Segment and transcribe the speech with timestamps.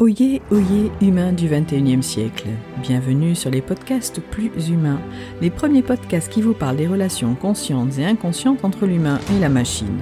[0.00, 2.46] Oyez, oyez, humains du 21e siècle.
[2.82, 5.00] Bienvenue sur les podcasts plus humains,
[5.40, 9.48] les premiers podcasts qui vous parlent des relations conscientes et inconscientes entre l'humain et la
[9.48, 9.98] machine.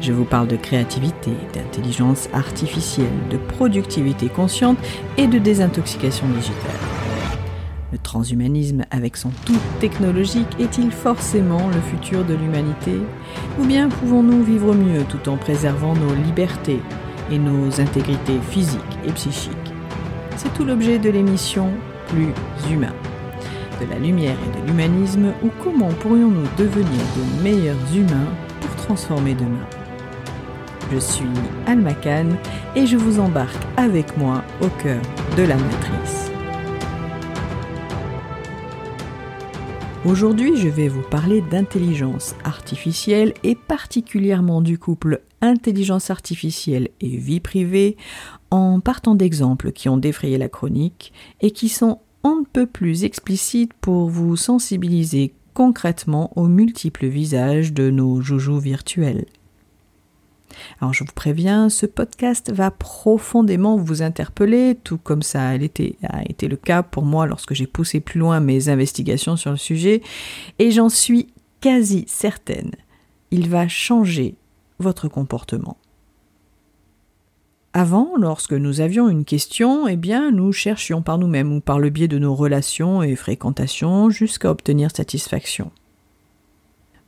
[0.00, 4.78] Je vous parle de créativité, d'intelligence artificielle, de productivité consciente
[5.18, 6.70] et de désintoxication digitale.
[7.90, 13.00] Le transhumanisme avec son tout technologique est-il forcément le futur de l'humanité?
[13.58, 16.78] Ou bien pouvons-nous vivre mieux tout en préservant nos libertés?
[17.30, 19.72] Et nos intégrités physiques et psychiques.
[20.36, 21.70] C'est tout l'objet de l'émission
[22.08, 22.28] Plus
[22.70, 22.92] humain.
[23.80, 28.28] De la lumière et de l'humanisme ou comment pourrions-nous devenir de meilleurs humains
[28.60, 29.66] pour transformer demain?
[30.92, 31.24] Je suis
[31.66, 32.26] Alma Khan
[32.76, 35.00] et je vous embarque avec moi au cœur
[35.36, 36.30] de la matrice.
[40.04, 47.40] Aujourd'hui, je vais vous parler d'intelligence artificielle et particulièrement du couple intelligence artificielle et vie
[47.40, 47.96] privée
[48.50, 53.74] en partant d'exemples qui ont défrayé la chronique et qui sont un peu plus explicites
[53.74, 59.26] pour vous sensibiliser concrètement aux multiples visages de nos joujoux virtuels.
[60.80, 65.96] Alors je vous préviens, ce podcast va profondément vous interpeller, tout comme ça a été,
[66.04, 69.56] a été le cas pour moi lorsque j'ai poussé plus loin mes investigations sur le
[69.56, 70.02] sujet,
[70.58, 71.28] et j'en suis
[71.60, 72.72] quasi certaine,
[73.30, 74.36] il va changer
[74.78, 75.76] votre comportement.
[77.76, 81.90] Avant, lorsque nous avions une question, eh bien, nous cherchions par nous-mêmes ou par le
[81.90, 85.72] biais de nos relations et fréquentations jusqu'à obtenir satisfaction.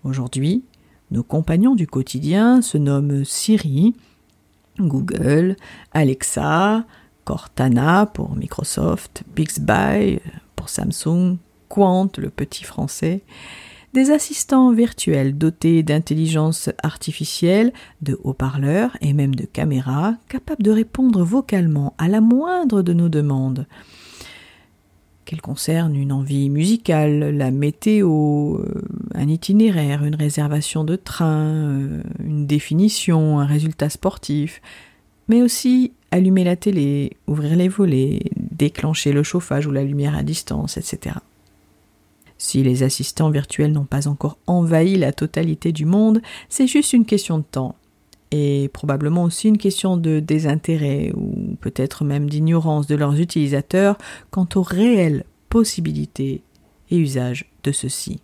[0.02, 0.64] Aujourd'hui,
[1.12, 3.94] nos compagnons du quotidien se nomment Siri,
[4.80, 5.54] Google,
[5.92, 6.84] Alexa,
[7.24, 10.18] Cortana pour Microsoft, Bixby
[10.56, 13.22] pour Samsung, Quant, le petit français,
[13.96, 17.72] des assistants virtuels dotés d'intelligence artificielle,
[18.02, 23.08] de haut-parleurs et même de caméras, capables de répondre vocalement à la moindre de nos
[23.08, 23.66] demandes,
[25.24, 28.82] qu'elle concerne une envie musicale, la météo, euh,
[29.14, 34.60] un itinéraire, une réservation de train, euh, une définition, un résultat sportif,
[35.28, 40.22] mais aussi allumer la télé, ouvrir les volets, déclencher le chauffage ou la lumière à
[40.22, 41.16] distance, etc.
[42.38, 47.06] Si les assistants virtuels n'ont pas encore envahi la totalité du monde, c'est juste une
[47.06, 47.76] question de temps
[48.32, 53.96] et probablement aussi une question de désintérêt ou peut-être même d'ignorance de leurs utilisateurs
[54.30, 56.42] quant aux réelles possibilités
[56.90, 58.20] et usages de ceux-ci.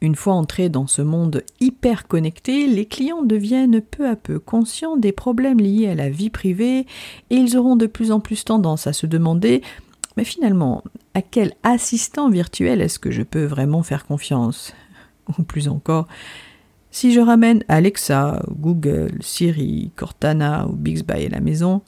[0.00, 4.96] Une fois entrés dans ce monde hyper connecté, les clients deviennent peu à peu conscients
[4.96, 6.86] des problèmes liés à la vie privée
[7.30, 9.62] et ils auront de plus en plus tendance à se demander
[10.16, 10.84] mais finalement,
[11.14, 14.74] à quel assistant virtuel est-ce que je peux vraiment faire confiance?
[15.38, 16.08] Ou plus encore,
[16.90, 21.82] si je ramène Alexa, Google, Siri, Cortana ou Bixby à la maison,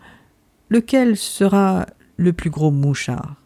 [0.71, 1.87] lequel sera
[2.17, 3.37] le plus gros mouchard?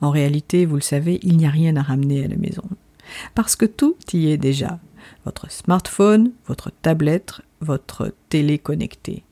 [0.00, 2.62] En réalité, vous le savez, il n'y a rien à ramener à la maison.
[3.34, 4.78] Parce que tout y est déjà.
[5.24, 9.24] Votre smartphone, votre tablette, votre télé connectée.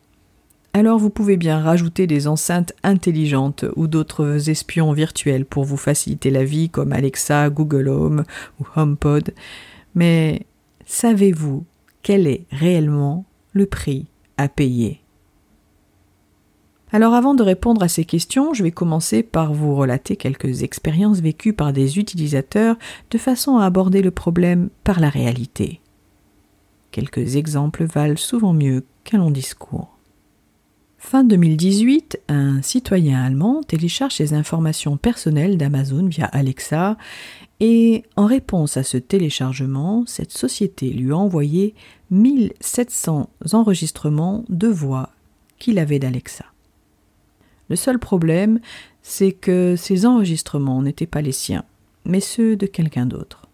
[0.76, 6.30] Alors vous pouvez bien rajouter des enceintes intelligentes ou d'autres espions virtuels pour vous faciliter
[6.30, 8.24] la vie comme Alexa, Google Home
[8.60, 9.32] ou HomePod.
[9.94, 10.46] Mais
[10.84, 11.64] savez-vous
[12.02, 15.00] quel est réellement le prix à payer?
[16.91, 21.20] Alors avant de répondre à ces questions, je vais commencer par vous relater quelques expériences
[21.20, 22.76] vécues par des utilisateurs
[23.12, 25.80] de façon à aborder le problème par la réalité.
[26.91, 29.94] Quelques exemples valent souvent mieux qu'un long discours.
[31.06, 36.97] Fin 2018, un citoyen allemand télécharge ses informations personnelles d'Amazon via Alexa
[37.60, 41.75] et en réponse à ce téléchargement, cette société lui a envoyé
[42.10, 45.10] 1700 enregistrements de voix
[45.59, 46.47] qu'il avait d'Alexa.
[47.69, 48.59] Le seul problème,
[49.03, 51.66] c'est que ces enregistrements n'étaient pas les siens,
[52.06, 53.47] mais ceux de quelqu'un d'autre.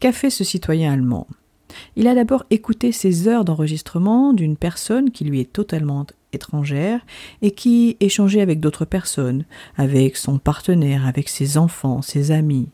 [0.00, 1.26] Qu'a fait ce citoyen allemand?
[1.96, 6.06] Il a d'abord écouté ces heures d'enregistrement d'une personne qui lui est totalement
[7.42, 9.44] et qui échangeait avec d'autres personnes,
[9.76, 12.68] avec son partenaire, avec ses enfants, ses amis,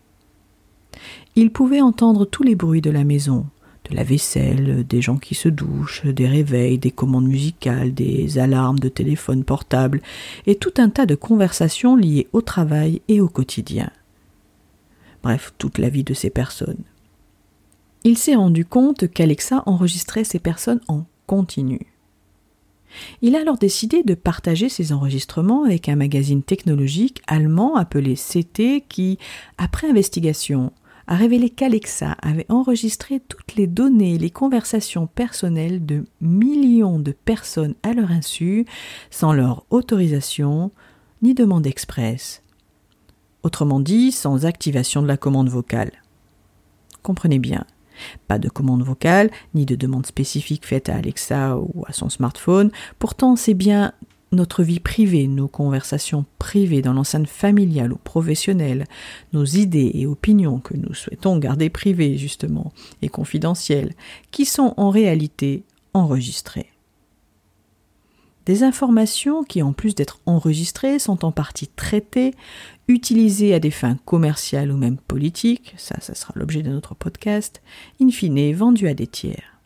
[1.37, 3.46] il pouvait entendre tous les bruits de la maison,
[3.88, 8.78] de la vaisselle, des gens qui se douchent, des réveils, des commandes musicales, des alarmes
[8.78, 10.00] de téléphone portable,
[10.46, 13.90] et tout un tas de conversations liées au travail et au quotidien.
[15.22, 16.82] Bref, toute la vie de ces personnes.
[18.04, 21.81] Il s'est rendu compte qu'Alexa enregistrait ces personnes en continu.
[23.23, 28.85] Il a alors décidé de partager ses enregistrements avec un magazine technologique allemand appelé CT
[28.88, 29.19] qui,
[29.58, 30.73] après investigation,
[31.06, 37.12] a révélé qu'Alexa avait enregistré toutes les données et les conversations personnelles de millions de
[37.12, 38.67] personnes à leur insu,
[39.11, 40.70] sans leur autorisation
[41.23, 42.43] ni demande expresse.
[43.43, 45.93] Autrement dit, sans activation de la commande vocale.
[47.02, 47.64] Comprenez bien,
[48.26, 52.70] pas de commande vocale, ni de demande spécifique faite à Alexa ou à son smartphone,
[52.98, 53.92] pourtant c'est bien
[54.32, 58.84] notre vie privée, nos conversations privées dans l'enceinte familiale ou professionnelle,
[59.32, 62.72] nos idées et opinions que nous souhaitons garder privées justement
[63.02, 63.94] et confidentielles,
[64.30, 66.70] qui sont en réalité enregistrées.
[68.48, 72.32] Des informations qui, en plus d'être enregistrées, sont en partie traitées,
[72.88, 77.60] utilisées à des fins commerciales ou même politiques, ça, ça sera l'objet de notre podcast,
[78.00, 79.57] in fine vendues à des tiers.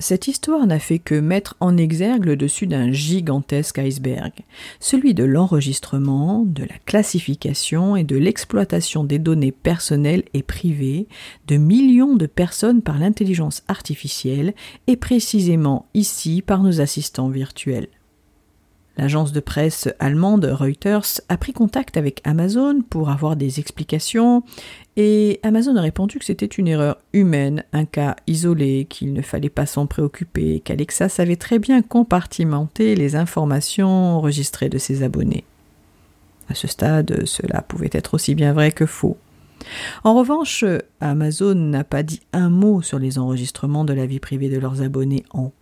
[0.00, 4.32] Cette histoire n'a fait que mettre en exergue le dessus d'un gigantesque iceberg,
[4.78, 11.08] celui de l'enregistrement, de la classification et de l'exploitation des données personnelles et privées
[11.48, 14.54] de millions de personnes par l'intelligence artificielle
[14.86, 17.88] et précisément ici par nos assistants virtuels.
[18.98, 24.42] L'agence de presse allemande Reuters a pris contact avec Amazon pour avoir des explications
[24.96, 29.50] et Amazon a répondu que c'était une erreur humaine, un cas isolé, qu'il ne fallait
[29.50, 35.44] pas s'en préoccuper, qu'Alexa savait très bien compartimenter les informations enregistrées de ses abonnés.
[36.48, 39.16] À ce stade, cela pouvait être aussi bien vrai que faux.
[40.02, 40.64] En revanche,
[41.00, 44.82] Amazon n'a pas dit un mot sur les enregistrements de la vie privée de leurs
[44.82, 45.52] abonnés en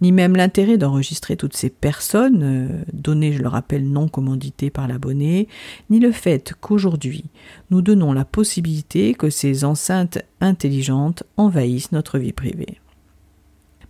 [0.00, 4.88] ni même l'intérêt d'enregistrer toutes ces personnes, euh, données, je le rappelle, non commanditées par
[4.88, 5.48] l'abonné,
[5.90, 7.24] ni le fait qu'aujourd'hui,
[7.70, 12.78] nous donnons la possibilité que ces enceintes intelligentes envahissent notre vie privée.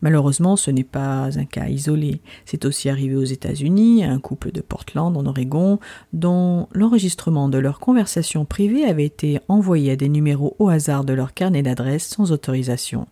[0.05, 2.21] Malheureusement, ce n'est pas un cas isolé.
[2.45, 5.79] C'est aussi arrivé aux États-Unis, à un couple de Portland, en Oregon,
[6.13, 11.15] dont l'enregistrement de leurs conversations privées avait été envoyé à des numéros au hasard de
[11.15, 13.07] leur carnet d'adresses sans autorisation.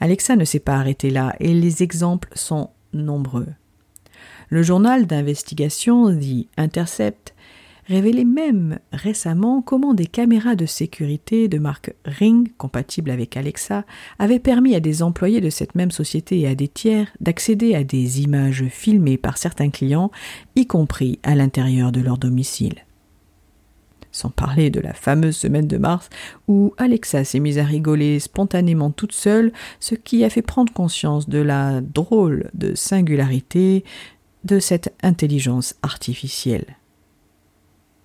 [0.00, 3.48] Alexa ne s'est pas arrêté là, et les exemples sont nombreux.
[4.48, 7.34] Le journal d'investigation The Intercept
[7.86, 13.84] révélait même récemment comment des caméras de sécurité de marque Ring, compatibles avec Alexa,
[14.18, 17.84] avaient permis à des employés de cette même société et à des tiers d'accéder à
[17.84, 20.10] des images filmées par certains clients,
[20.54, 22.84] y compris à l'intérieur de leur domicile
[24.18, 26.10] sans parler de la fameuse semaine de mars
[26.48, 31.28] où Alexa s'est mise à rigoler spontanément toute seule, ce qui a fait prendre conscience
[31.28, 33.84] de la drôle de singularité
[34.44, 36.76] de cette intelligence artificielle.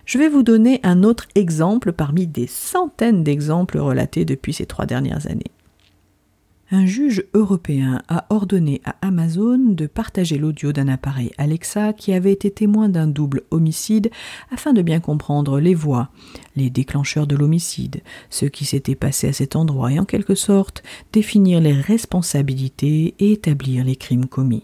[0.06, 4.86] Je vais vous donner un autre exemple parmi des centaines d'exemples relatés depuis ces trois
[4.86, 5.53] dernières années
[6.74, 12.32] un juge européen a ordonné à Amazon de partager l'audio d'un appareil Alexa qui avait
[12.32, 14.10] été témoin d'un double homicide
[14.50, 16.10] afin de bien comprendre les voies,
[16.56, 20.82] les déclencheurs de l'homicide, ce qui s'était passé à cet endroit et en quelque sorte
[21.12, 24.64] définir les responsabilités et établir les crimes commis.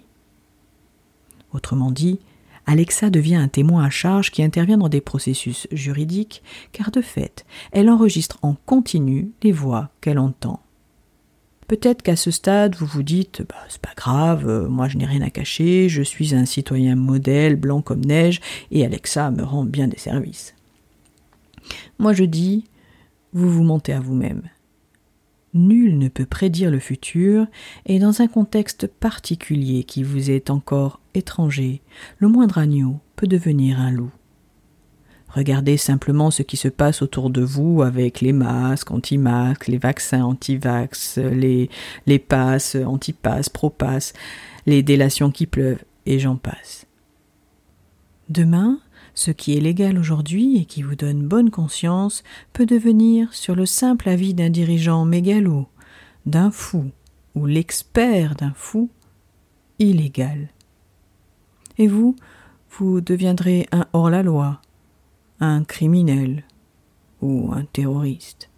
[1.53, 2.19] Autrement dit,
[2.65, 6.41] Alexa devient un témoin à charge qui intervient dans des processus juridiques,
[6.71, 10.59] car de fait, elle enregistre en continu les voix qu'elle entend.
[11.69, 15.05] Peut-être qu'à ce stade, vous vous dites, bah, c'est pas grave, euh, moi je n'ai
[15.05, 19.65] rien à cacher, je suis un citoyen modèle, blanc comme neige, et Alexa me rend
[19.65, 20.55] bien des services.
[21.99, 22.65] Moi je dis,
[23.33, 24.49] vous vous mentez à vous-même.
[25.53, 27.45] Nul ne peut prédire le futur,
[27.85, 31.83] et dans un contexte particulier qui vous est encore étranger,
[32.17, 34.11] le moindre agneau peut devenir un loup.
[35.29, 40.23] Regardez simplement ce qui se passe autour de vous avec les masques, anti-masques, les vaccins
[40.23, 41.69] anti-vax, les,
[42.07, 44.13] les passes, anti-passes, pro-passes,
[44.65, 46.87] les délations qui pleuvent, et j'en passe.
[48.29, 48.79] Demain,
[49.13, 53.65] ce qui est légal aujourd'hui et qui vous donne bonne conscience peut devenir, sur le
[53.65, 55.67] simple avis d'un dirigeant mégalo,
[56.25, 56.91] d'un fou
[57.35, 58.89] ou l'expert d'un fou,
[59.77, 60.49] illégal.
[61.77, 62.15] Et vous,
[62.71, 64.61] vous deviendrez un hors-la-loi,
[65.39, 66.43] un criminel
[67.21, 68.49] ou un terroriste.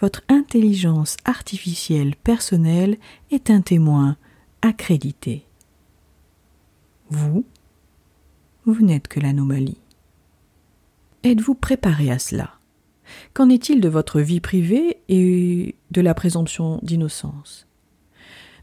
[0.00, 2.98] Votre intelligence artificielle personnelle
[3.30, 4.16] est un témoin
[4.60, 5.46] accrédité.
[7.10, 7.44] Vous,
[8.64, 9.80] vous n'êtes que l'anomalie.
[11.24, 12.58] Êtes-vous préparé à cela?
[13.34, 17.66] Qu'en est-il de votre vie privée et de la présomption d'innocence?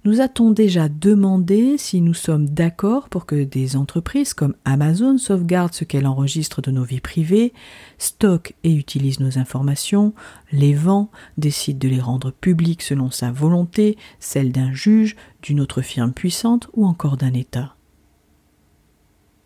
[0.06, 5.74] Nous a-t-on déjà demandé si nous sommes d'accord pour que des entreprises comme Amazon sauvegardent
[5.74, 7.54] ce qu'elle enregistre de nos vies privées,
[7.98, 10.14] stockent et utilisent nos informations,
[10.52, 15.82] les vend, décide de les rendre publiques selon sa volonté, celle d'un juge, d'une autre
[15.82, 17.76] firme puissante ou encore d'un État?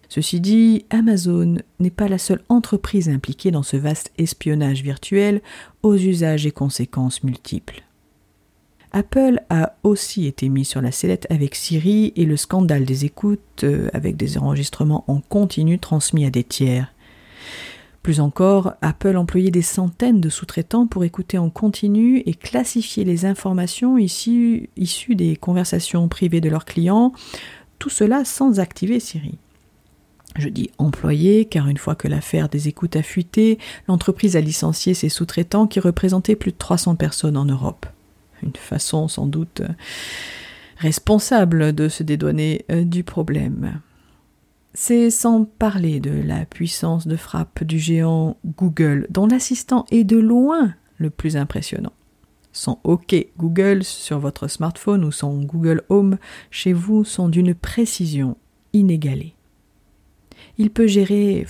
[0.08, 5.42] Ceci dit, Amazon n'est pas la seule entreprise impliquée dans ce vaste espionnage virtuel
[5.82, 7.84] aux usages et conséquences multiples.
[8.96, 13.64] Apple a aussi été mis sur la sellette avec Siri et le scandale des écoutes
[13.64, 16.94] euh, avec des enregistrements en continu transmis à des tiers.
[18.04, 23.26] Plus encore, Apple employait des centaines de sous-traitants pour écouter en continu et classifier les
[23.26, 27.14] informations issues, issues des conversations privées de leurs clients,
[27.80, 29.40] tout cela sans activer Siri.
[30.36, 33.58] Je dis employé, car une fois que l'affaire des écoutes a fuité,
[33.88, 37.88] l'entreprise a licencié ses sous-traitants qui représentaient plus de 300 personnes en Europe.
[38.44, 39.62] Une façon sans doute
[40.78, 43.80] responsable de se dédouaner euh, du problème.
[44.74, 50.18] C'est sans parler de la puissance de frappe du géant Google, dont l'assistant est de
[50.18, 51.94] loin le plus impressionnant.
[52.52, 56.18] Son OK Google sur votre smartphone ou son Google Home
[56.52, 58.38] chez vous sont d'une précision
[58.74, 59.36] inégalée.
[60.58, 61.48] Il peut gérer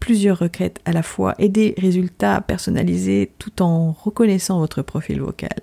[0.00, 5.58] plusieurs requêtes à la fois et des résultats personnalisés tout en reconnaissant votre profil vocal.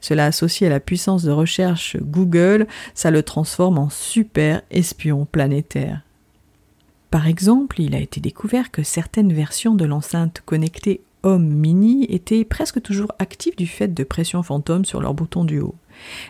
[0.00, 6.02] Cela associé à la puissance de recherche Google, ça le transforme en super espion planétaire.
[7.10, 12.44] Par exemple, il a été découvert que certaines versions de l'enceinte connectée Home Mini étaient
[12.44, 15.74] presque toujours actives du fait de pressions fantômes sur leur bouton du haut.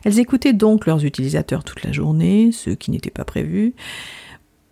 [0.05, 3.75] Elles écoutaient donc leurs utilisateurs toute la journée, ce qui n'était pas prévu,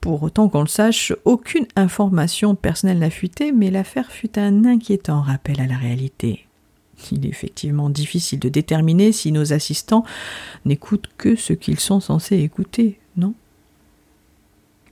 [0.00, 5.20] pour autant qu'on le sache, aucune information personnelle n'a fuité, mais l'affaire fut un inquiétant
[5.20, 6.46] rappel à la réalité.
[7.12, 10.04] Il est effectivement difficile de déterminer si nos assistants
[10.64, 13.34] n'écoutent que ce qu'ils sont censés écouter, non?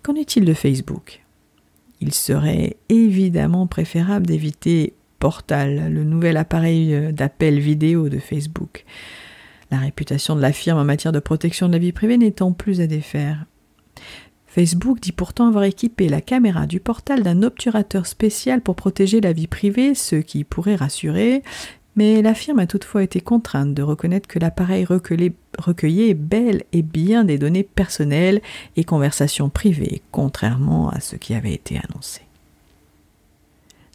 [0.03, 1.25] Qu'en est-il de Facebook?
[2.01, 8.85] Il serait évidemment préférable d'éviter Portal, le nouvel appareil d'appel vidéo de Facebook.
[9.71, 12.83] La réputation de la firme en matière de protection de la vie privée n'étant plus
[12.83, 13.47] à défaire.
[14.55, 19.33] Facebook dit pourtant avoir équipé la caméra du portal d'un obturateur spécial pour protéger la
[19.33, 21.43] vie privée, ce qui pourrait rassurer,
[21.97, 27.25] mais la firme a toutefois été contrainte de reconnaître que l'appareil recueillait bel et bien
[27.25, 28.41] des données personnelles
[28.77, 32.24] et conversations privées, contrairement à ce qui avait été annoncé.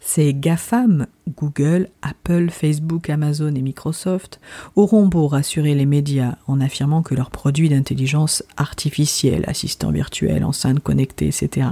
[0.02, 4.40] Ces GAFAM, Google, Apple, Facebook, Amazon et Microsoft,
[4.74, 10.80] auront beau rassurer les médias en affirmant que leurs produits d'intelligence artificielle, assistants virtuels, enceintes
[10.80, 11.68] connectées, etc.,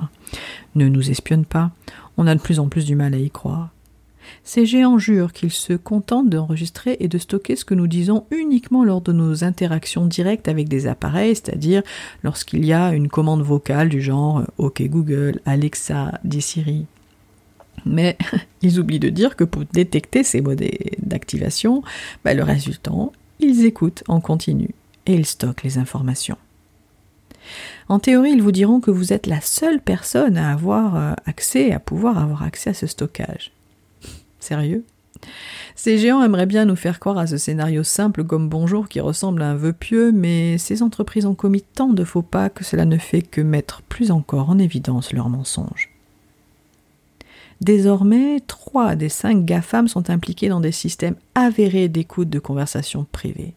[0.75, 1.73] ne nous espionnent pas,
[2.17, 3.71] on a de plus en plus du mal à y croire.
[4.45, 8.85] Ces géants jurent qu'ils se contentent d'enregistrer et de stocker ce que nous disons uniquement
[8.85, 11.83] lors de nos interactions directes avec des appareils, c'est-à-dire
[12.23, 16.87] lorsqu'il y a une commande vocale du genre OK Google, Alexa, dit Siri.
[17.85, 18.17] Mais
[18.63, 20.65] ils oublient de dire que pour détecter ces modes
[21.03, 21.83] d'activation,
[22.25, 24.71] bah, le résultant, ils écoutent en continu
[25.07, 26.37] et ils stockent les informations.
[27.89, 31.73] En théorie, ils vous diront que vous êtes la seule personne à avoir euh, accès,
[31.73, 33.53] à pouvoir avoir accès à ce stockage.
[34.41, 34.85] Sérieux?
[35.75, 39.43] Ces géants aimeraient bien nous faire croire à ce scénario simple comme bonjour qui ressemble
[39.43, 42.85] à un vœu pieux, mais ces entreprises ont commis tant de faux pas que cela
[42.85, 45.88] ne fait que mettre plus encore en évidence leurs mensonges.
[47.61, 53.55] Désormais, trois des cinq GAFAM sont impliqués dans des systèmes avérés d'écoute de conversations privées.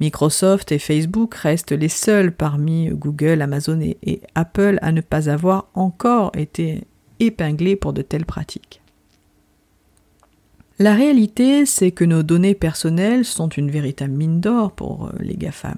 [0.00, 5.68] Microsoft et Facebook restent les seuls parmi Google, Amazon et Apple à ne pas avoir
[5.74, 6.84] encore été
[7.20, 8.80] épinglés pour de telles pratiques.
[10.80, 15.36] La réalité, c'est que nos données personnelles sont une véritable mine d'or pour euh, les
[15.36, 15.76] GAFAM.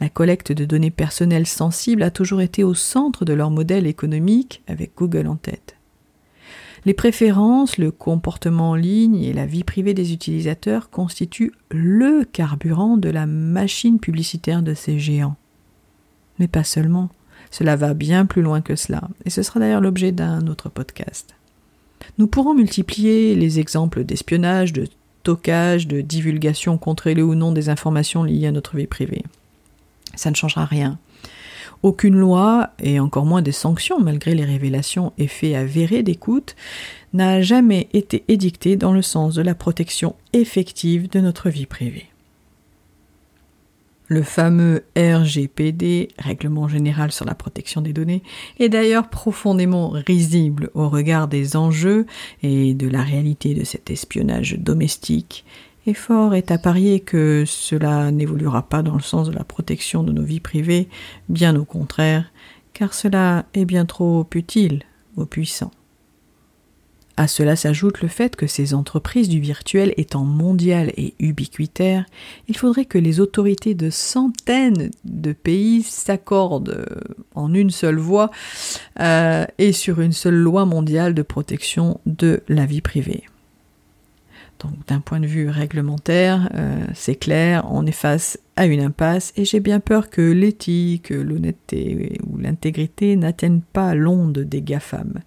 [0.00, 4.62] La collecte de données personnelles sensibles a toujours été au centre de leur modèle économique,
[4.68, 5.75] avec Google en tête.
[6.86, 12.96] Les préférences, le comportement en ligne et la vie privée des utilisateurs constituent le carburant
[12.96, 15.34] de la machine publicitaire de ces géants.
[16.38, 17.10] Mais pas seulement,
[17.50, 21.34] cela va bien plus loin que cela, et ce sera d'ailleurs l'objet d'un autre podcast.
[22.18, 24.86] Nous pourrons multiplier les exemples d'espionnage, de
[25.22, 29.24] stockage, de divulgation contrôlée ou non des informations liées à notre vie privée.
[30.14, 31.00] Ça ne changera rien.
[31.82, 36.56] Aucune loi, et encore moins des sanctions, malgré les révélations et faits avérés d'écoute,
[37.12, 42.06] n'a jamais été édictée dans le sens de la protection effective de notre vie privée.
[44.08, 48.22] Le fameux RGPD, Règlement général sur la protection des données,
[48.60, 52.06] est d'ailleurs profondément risible au regard des enjeux
[52.42, 55.44] et de la réalité de cet espionnage domestique
[55.86, 60.02] et fort est à parier que cela n'évoluera pas dans le sens de la protection
[60.02, 60.88] de nos vies privées,
[61.28, 62.32] bien au contraire,
[62.72, 64.82] car cela est bien trop utile
[65.16, 65.70] aux puissants.
[67.18, 72.04] À cela s'ajoute le fait que ces entreprises du virtuel étant mondiales et ubiquitaires,
[72.46, 76.86] il faudrait que les autorités de centaines de pays s'accordent
[77.34, 78.30] en une seule voix
[79.00, 83.24] euh, et sur une seule loi mondiale de protection de la vie privée.
[84.86, 89.44] D'un point de vue réglementaire, euh, c'est clair, on est face à une impasse et
[89.44, 95.20] j'ai bien peur que l'éthique, l'honnêteté ou l'intégrité n'atteignent pas l'onde des GAFAM.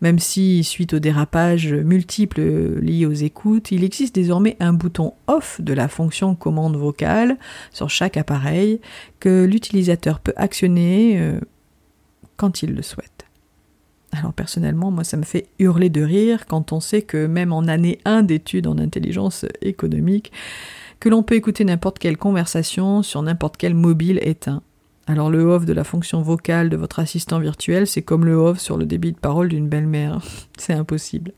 [0.00, 5.60] Même si, suite aux dérapages multiples liés aux écoutes, il existe désormais un bouton off
[5.60, 7.36] de la fonction commande vocale
[7.70, 8.80] sur chaque appareil
[9.20, 11.40] que l'utilisateur peut actionner euh,
[12.36, 13.21] quand il le souhaite.
[14.12, 17.62] Alors personnellement, moi, ça me fait hurler de rire quand on sait que même en
[17.62, 20.32] année 1 d'études en intelligence économique,
[21.00, 24.62] que l'on peut écouter n'importe quelle conversation sur n'importe quel mobile éteint.
[25.06, 28.60] Alors le off de la fonction vocale de votre assistant virtuel, c'est comme le off
[28.60, 30.20] sur le débit de parole d'une belle-mère.
[30.58, 31.32] c'est impossible.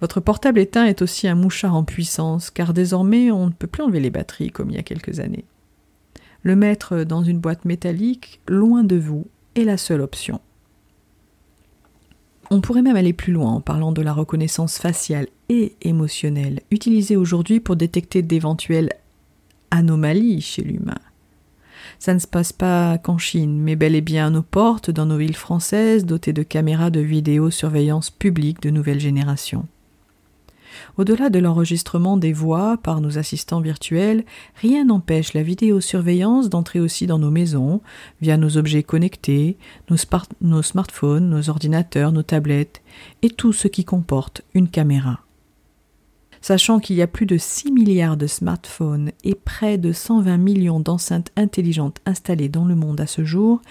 [0.00, 3.84] Votre portable éteint est aussi un mouchard en puissance, car désormais on ne peut plus
[3.84, 5.44] enlever les batteries comme il y a quelques années.
[6.42, 10.40] Le mettre dans une boîte métallique, loin de vous, est la seule option.
[12.54, 17.16] On pourrait même aller plus loin en parlant de la reconnaissance faciale et émotionnelle, utilisée
[17.16, 18.90] aujourd'hui pour détecter d'éventuelles
[19.70, 20.98] anomalies chez l'humain.
[21.98, 25.06] Ça ne se passe pas qu'en Chine, mais bel et bien à nos portes, dans
[25.06, 29.66] nos villes françaises, dotées de caméras de vidéosurveillance publique de nouvelle génération.
[30.96, 34.24] Au-delà de l'enregistrement des voix par nos assistants virtuels,
[34.56, 37.80] rien n'empêche la vidéosurveillance d'entrer aussi dans nos maisons,
[38.20, 39.56] via nos objets connectés,
[39.90, 42.82] nos, smartphones, nos ordinateurs, nos tablettes,
[43.22, 45.20] et tout ce qui comporte une caméra.
[46.40, 50.80] Sachant qu'il y a plus de 6 milliards de smartphones et près de 120 millions
[50.80, 53.62] d'enceintes intelligentes installées dans le monde à ce jour,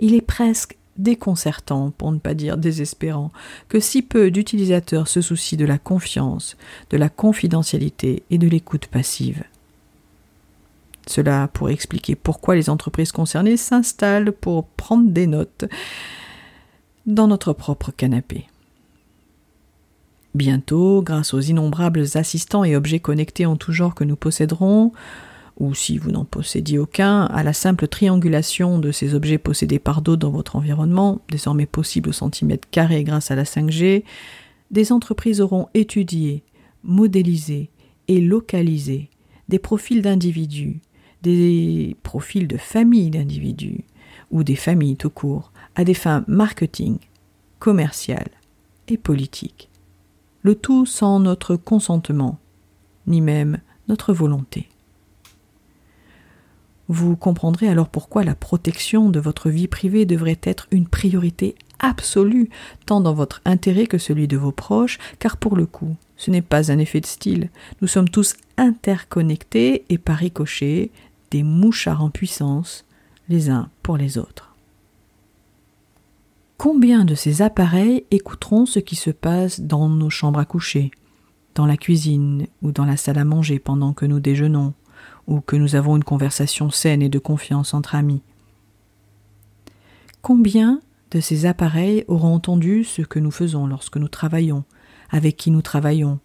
[0.00, 3.30] il est presque déconcertant, pour ne pas dire désespérant,
[3.68, 6.56] que si peu d'utilisateurs se soucient de la confiance,
[6.90, 9.44] de la confidentialité et de l'écoute passive.
[11.06, 15.64] Cela pourrait expliquer pourquoi les entreprises concernées s'installent pour prendre des notes
[17.06, 18.46] dans notre propre canapé.
[20.34, 24.92] Bientôt, grâce aux innombrables assistants et objets connectés en tout genre que nous posséderons,
[25.58, 30.02] ou si vous n'en possédiez aucun, à la simple triangulation de ces objets possédés par
[30.02, 34.04] d'autres dans votre environnement, désormais possible au centimètre carré grâce à la 5G,
[34.70, 36.42] des entreprises auront étudié,
[36.82, 37.70] modélisé
[38.08, 39.08] et localisé
[39.48, 40.80] des profils d'individus,
[41.22, 43.84] des profils de familles d'individus,
[44.30, 46.98] ou des familles tout court, à des fins marketing,
[47.58, 48.30] commerciales
[48.88, 49.70] et politiques.
[50.42, 52.38] Le tout sans notre consentement,
[53.06, 54.68] ni même notre volonté.
[56.88, 62.48] Vous comprendrez alors pourquoi la protection de votre vie privée devrait être une priorité absolue,
[62.86, 66.42] tant dans votre intérêt que celui de vos proches, car pour le coup, ce n'est
[66.42, 67.50] pas un effet de style.
[67.82, 70.90] Nous sommes tous interconnectés et par ricochet,
[71.30, 72.84] des mouchards en puissance,
[73.28, 74.54] les uns pour les autres.
[76.56, 80.90] Combien de ces appareils écouteront ce qui se passe dans nos chambres à coucher,
[81.54, 84.72] dans la cuisine ou dans la salle à manger pendant que nous déjeunons,
[85.26, 88.22] ou que nous avons une conversation saine et de confiance entre amis.
[90.22, 94.64] Combien de ces appareils auront entendu ce que nous faisons lorsque nous travaillons,
[95.10, 96.18] avec qui nous travaillons,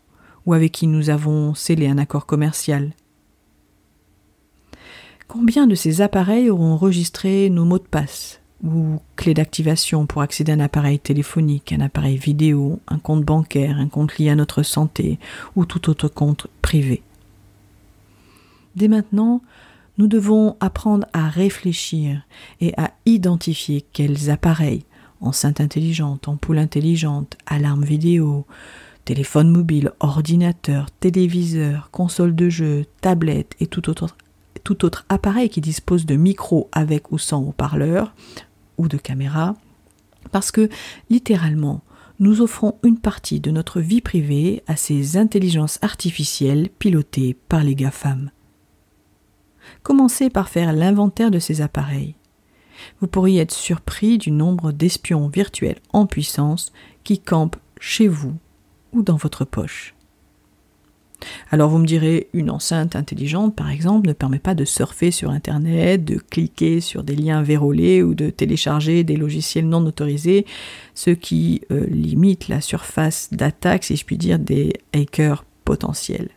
[0.46, 2.92] ou avec qui nous avons scellé un accord commercial?
[5.28, 10.52] Combien de ces appareils auront enregistré nos mots de passe ou clés d'activation pour accéder
[10.52, 14.62] à un appareil téléphonique, un appareil vidéo, un compte bancaire, un compte lié à notre
[14.62, 15.20] santé
[15.56, 17.02] ou tout autre compte privé?
[18.76, 19.42] Dès maintenant,
[19.98, 22.22] nous devons apprendre à réfléchir
[22.60, 24.86] et à identifier quels appareils,
[25.20, 28.46] enceintes intelligentes, ampoules intelligentes, alarmes vidéo,
[29.06, 36.16] téléphone mobile, ordinateur, téléviseur, console de jeu, tablette et tout autre, appareil qui dispose de
[36.16, 38.14] micro avec ou sans haut-parleur
[38.78, 39.56] ou de caméra,
[40.32, 40.70] parce que
[41.10, 41.82] littéralement,
[42.20, 47.76] nous offrons une partie de notre vie privée à ces intelligences artificielles pilotées par les
[47.76, 48.30] GAFAM.
[49.84, 52.16] Commencez par faire l'inventaire de ces appareils.
[53.00, 56.72] Vous pourriez être surpris du nombre d'espions virtuels en puissance
[57.04, 58.34] qui campent chez vous
[58.94, 59.96] ou dans votre poche.
[61.52, 65.30] Alors vous me direz, une enceinte intelligente, par exemple, ne permet pas de surfer sur
[65.30, 70.46] Internet, de cliquer sur des liens vérolés ou de télécharger des logiciels non autorisés,
[70.96, 76.30] ce qui euh, limite la surface d'attaque, si je puis dire, des hackers potentiels.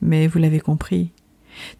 [0.00, 1.10] Mais vous l'avez compris,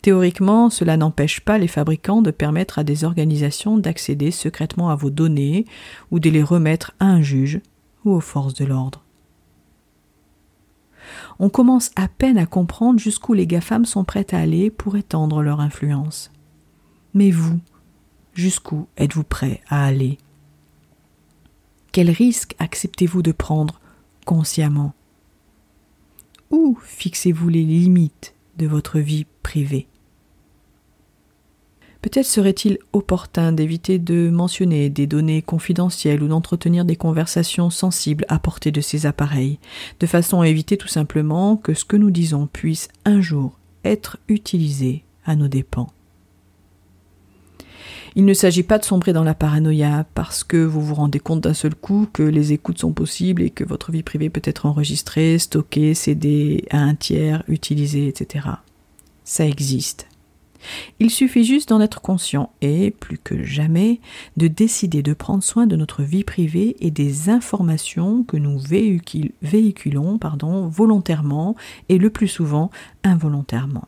[0.03, 5.11] Théoriquement, cela n'empêche pas les fabricants de permettre à des organisations d'accéder secrètement à vos
[5.11, 5.67] données
[6.11, 7.61] ou de les remettre à un juge
[8.05, 9.03] ou aux forces de l'ordre.
[11.39, 15.43] On commence à peine à comprendre jusqu'où les GAFAM sont prêtes à aller pour étendre
[15.43, 16.31] leur influence.
[17.15, 17.61] Mais vous,
[18.35, 20.19] jusqu'où êtes-vous prêt à aller?
[21.93, 23.81] Quels risques acceptez-vous de prendre
[24.25, 24.93] consciemment?
[26.51, 28.35] Où fixez-vous les limites?
[28.59, 29.89] De votre vie privée
[32.01, 38.39] Peut-être serait-il opportun d'éviter de mentionner des données confidentielles ou d'entretenir des conversations sensibles à
[38.39, 39.59] portée de ces appareils,
[39.99, 44.19] de façon à éviter tout simplement que ce que nous disons puisse un jour être
[44.29, 45.89] utilisé à nos dépens.
[48.19, 51.43] Il ne s'agit pas de sombrer dans la paranoïa parce que vous vous rendez compte
[51.43, 54.67] d'un seul coup que les écoutes sont possibles et que votre vie privée peut être
[54.67, 58.47] enregistrée, stockée, cédée à un tiers, utilisée, etc.
[59.23, 60.09] Ça existe.
[60.99, 64.01] Il suffit juste d'en être conscient et, plus que jamais,
[64.37, 68.59] de décider de prendre soin de notre vie privée et des informations que nous
[69.43, 70.19] véhiculons
[70.67, 71.55] volontairement
[71.89, 72.73] et le plus souvent
[73.05, 73.87] involontairement.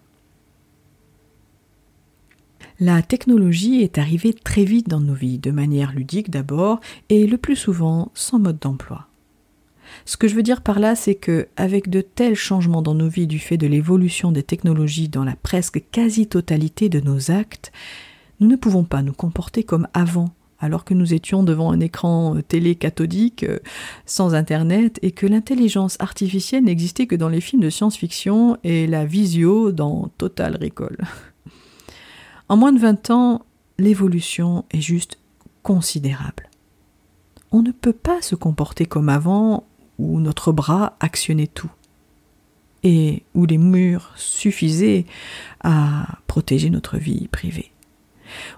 [2.83, 7.37] La technologie est arrivée très vite dans nos vies, de manière ludique d'abord, et le
[7.37, 9.07] plus souvent sans mode d'emploi.
[10.07, 13.11] Ce que je veux dire par là, c'est que, avec de tels changements dans nos
[13.11, 17.71] vies du fait de l'évolution des technologies dans la presque quasi-totalité de nos actes,
[18.41, 22.37] nous ne pouvons pas nous comporter comme avant, alors que nous étions devant un écran
[22.37, 23.59] euh, télé cathodique, euh,
[24.07, 29.05] sans Internet, et que l'intelligence artificielle n'existait que dans les films de science-fiction et la
[29.05, 30.97] visio dans Total Recall.
[32.51, 33.47] En moins de 20 ans,
[33.79, 35.21] l'évolution est juste
[35.63, 36.51] considérable.
[37.53, 39.69] On ne peut pas se comporter comme avant
[40.01, 41.71] où notre bras actionnait tout
[42.83, 45.07] et où les murs suffisaient
[45.63, 47.71] à protéger notre vie privée.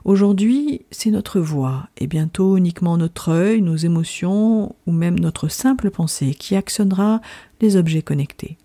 [0.07, 5.91] Aujourd'hui, c'est notre voix et bientôt uniquement notre œil, nos émotions ou même notre simple
[5.91, 7.21] pensée qui actionnera
[7.61, 8.57] les objets connectés.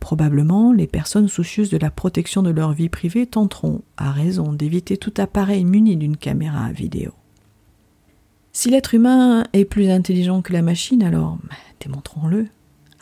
[0.00, 4.96] Probablement, les personnes soucieuses de la protection de leur vie privée tenteront, à raison, d'éviter
[4.96, 7.12] tout appareil muni d'une caméra vidéo.
[8.52, 11.38] Si l'être humain est plus intelligent que la machine, alors
[11.80, 12.48] démontrons-le.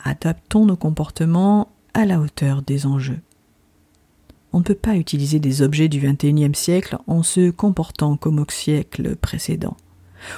[0.03, 3.19] Adaptons nos comportements à la hauteur des enjeux.
[4.53, 8.45] On ne peut pas utiliser des objets du XXIe siècle en se comportant comme au
[8.49, 9.77] siècle précédent.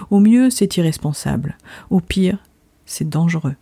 [0.09, 1.57] Au mieux, c'est irresponsable.
[1.89, 2.37] Au pire,
[2.85, 3.55] c'est dangereux.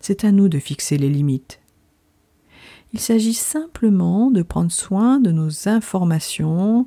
[0.00, 1.60] C'est à nous de fixer les limites.
[2.92, 6.86] Il s'agit simplement de prendre soin de nos informations,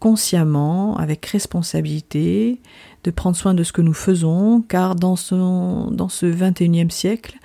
[0.00, 2.60] consciemment, avec responsabilité,
[3.04, 7.38] de prendre soin de ce que nous faisons, car dans ce, dans ce 21e siècle,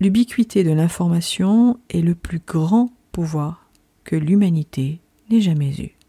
[0.00, 3.68] l'ubiquité de l'information est le plus grand pouvoir
[4.04, 6.01] que l'humanité n'ait jamais eu.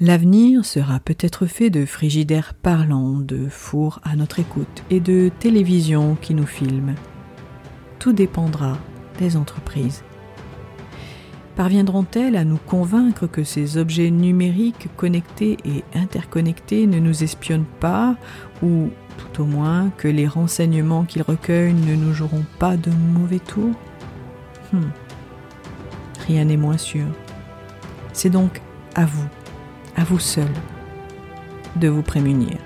[0.00, 6.16] L'avenir sera peut-être fait de frigidaires parlants, de fours à notre écoute et de télévisions
[6.20, 6.96] qui nous filment.
[8.00, 8.76] Tout dépendra
[9.20, 10.02] des entreprises
[11.54, 18.16] Parviendront-elles à nous convaincre que ces objets numériques connectés et interconnectés ne nous espionnent pas,
[18.64, 23.38] ou tout au moins que les renseignements qu'ils recueillent ne nous joueront pas de mauvais
[23.38, 23.76] tours?
[24.72, 24.90] Hmm.
[26.26, 27.06] Rien n'est moins sûr.
[28.12, 28.60] C'est donc
[28.96, 29.28] à vous,
[29.96, 30.48] à vous seul,
[31.76, 32.58] de vous prémunir.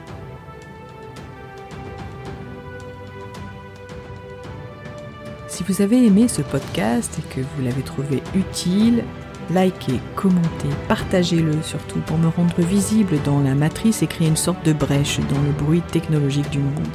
[5.49, 9.03] Si vous avez aimé ce podcast et que vous l'avez trouvé utile,
[9.51, 14.64] likez, commentez, partagez-le surtout pour me rendre visible dans la matrice et créer une sorte
[14.64, 16.87] de brèche dans le bruit technologique du monde.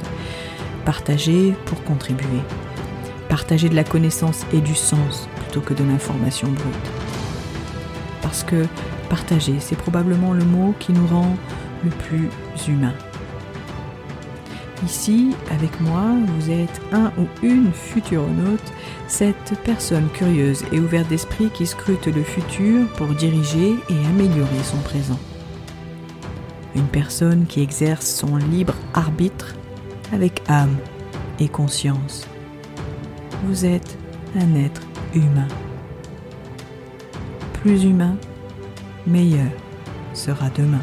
[0.84, 2.40] Partagez pour contribuer.
[3.28, 6.90] Partagez de la connaissance et du sens plutôt que de l'information brute.
[8.22, 8.66] Parce que
[9.14, 11.36] partager, c'est probablement le mot qui nous rend
[11.84, 12.28] le plus
[12.66, 12.94] humain.
[14.84, 18.72] Ici, avec moi, vous êtes un ou une futuronaute,
[19.06, 24.78] cette personne curieuse et ouverte d'esprit qui scrute le futur pour diriger et améliorer son
[24.78, 25.20] présent.
[26.74, 29.54] Une personne qui exerce son libre arbitre
[30.12, 30.76] avec âme
[31.38, 32.26] et conscience.
[33.44, 33.96] Vous êtes
[34.34, 34.82] un être
[35.14, 35.46] humain.
[37.52, 38.16] Plus humain,
[39.06, 39.50] meilleur
[40.12, 40.80] sera demain.